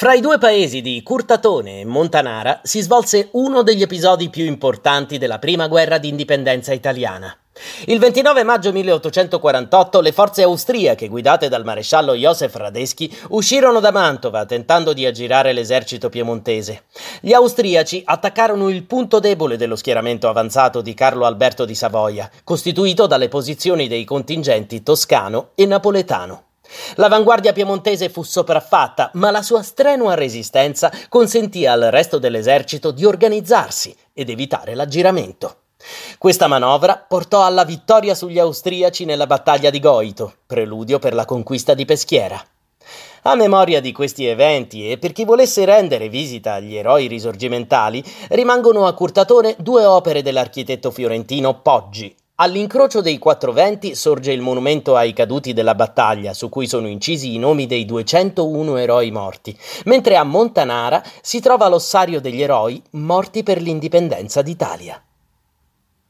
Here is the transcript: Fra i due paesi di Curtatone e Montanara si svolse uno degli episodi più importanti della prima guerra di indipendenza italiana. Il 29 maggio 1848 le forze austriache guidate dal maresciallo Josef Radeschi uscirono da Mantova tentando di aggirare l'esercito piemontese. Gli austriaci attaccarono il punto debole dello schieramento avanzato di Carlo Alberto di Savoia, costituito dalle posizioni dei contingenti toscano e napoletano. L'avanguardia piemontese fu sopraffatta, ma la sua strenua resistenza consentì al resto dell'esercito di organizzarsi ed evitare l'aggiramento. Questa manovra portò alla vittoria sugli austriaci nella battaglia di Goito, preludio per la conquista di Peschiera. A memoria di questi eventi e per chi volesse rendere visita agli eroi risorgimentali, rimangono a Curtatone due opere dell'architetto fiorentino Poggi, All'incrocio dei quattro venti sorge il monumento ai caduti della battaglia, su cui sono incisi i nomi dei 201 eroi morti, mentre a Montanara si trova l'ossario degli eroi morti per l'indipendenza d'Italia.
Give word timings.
Fra 0.00 0.14
i 0.14 0.22
due 0.22 0.38
paesi 0.38 0.80
di 0.80 1.02
Curtatone 1.02 1.80
e 1.80 1.84
Montanara 1.84 2.60
si 2.62 2.80
svolse 2.80 3.28
uno 3.32 3.60
degli 3.60 3.82
episodi 3.82 4.30
più 4.30 4.46
importanti 4.46 5.18
della 5.18 5.38
prima 5.38 5.68
guerra 5.68 5.98
di 5.98 6.08
indipendenza 6.08 6.72
italiana. 6.72 7.36
Il 7.84 7.98
29 7.98 8.42
maggio 8.42 8.72
1848 8.72 10.00
le 10.00 10.12
forze 10.12 10.42
austriache 10.42 11.06
guidate 11.08 11.50
dal 11.50 11.66
maresciallo 11.66 12.14
Josef 12.14 12.54
Radeschi 12.54 13.14
uscirono 13.28 13.78
da 13.78 13.92
Mantova 13.92 14.46
tentando 14.46 14.94
di 14.94 15.04
aggirare 15.04 15.52
l'esercito 15.52 16.08
piemontese. 16.08 16.84
Gli 17.20 17.34
austriaci 17.34 18.00
attaccarono 18.02 18.70
il 18.70 18.84
punto 18.84 19.18
debole 19.18 19.58
dello 19.58 19.76
schieramento 19.76 20.30
avanzato 20.30 20.80
di 20.80 20.94
Carlo 20.94 21.26
Alberto 21.26 21.66
di 21.66 21.74
Savoia, 21.74 22.30
costituito 22.42 23.06
dalle 23.06 23.28
posizioni 23.28 23.86
dei 23.86 24.06
contingenti 24.06 24.82
toscano 24.82 25.50
e 25.54 25.66
napoletano. 25.66 26.44
L'avanguardia 26.94 27.52
piemontese 27.52 28.08
fu 28.08 28.22
sopraffatta, 28.22 29.10
ma 29.14 29.30
la 29.30 29.42
sua 29.42 29.62
strenua 29.62 30.14
resistenza 30.14 30.90
consentì 31.08 31.66
al 31.66 31.88
resto 31.90 32.18
dell'esercito 32.18 32.90
di 32.90 33.04
organizzarsi 33.04 33.96
ed 34.12 34.30
evitare 34.30 34.74
l'aggiramento. 34.74 35.56
Questa 36.18 36.46
manovra 36.46 36.96
portò 36.96 37.44
alla 37.44 37.64
vittoria 37.64 38.14
sugli 38.14 38.38
austriaci 38.38 39.04
nella 39.04 39.26
battaglia 39.26 39.70
di 39.70 39.80
Goito, 39.80 40.34
preludio 40.46 40.98
per 40.98 41.14
la 41.14 41.24
conquista 41.24 41.74
di 41.74 41.84
Peschiera. 41.84 42.42
A 43.22 43.34
memoria 43.34 43.80
di 43.80 43.92
questi 43.92 44.26
eventi 44.26 44.90
e 44.90 44.98
per 44.98 45.12
chi 45.12 45.24
volesse 45.24 45.64
rendere 45.64 46.08
visita 46.08 46.54
agli 46.54 46.74
eroi 46.74 47.06
risorgimentali, 47.06 48.02
rimangono 48.30 48.86
a 48.86 48.94
Curtatone 48.94 49.56
due 49.58 49.84
opere 49.84 50.22
dell'architetto 50.22 50.90
fiorentino 50.90 51.60
Poggi, 51.60 52.14
All'incrocio 52.42 53.02
dei 53.02 53.18
quattro 53.18 53.52
venti 53.52 53.94
sorge 53.94 54.32
il 54.32 54.40
monumento 54.40 54.96
ai 54.96 55.12
caduti 55.12 55.52
della 55.52 55.74
battaglia, 55.74 56.32
su 56.32 56.48
cui 56.48 56.66
sono 56.66 56.88
incisi 56.88 57.34
i 57.34 57.38
nomi 57.38 57.66
dei 57.66 57.84
201 57.84 58.78
eroi 58.78 59.10
morti, 59.10 59.54
mentre 59.84 60.16
a 60.16 60.24
Montanara 60.24 61.02
si 61.20 61.40
trova 61.40 61.68
l'ossario 61.68 62.18
degli 62.18 62.40
eroi 62.40 62.82
morti 62.92 63.42
per 63.42 63.60
l'indipendenza 63.60 64.40
d'Italia. 64.40 65.02